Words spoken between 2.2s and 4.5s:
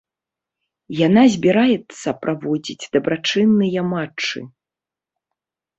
праводзіць дабрачынныя матчы.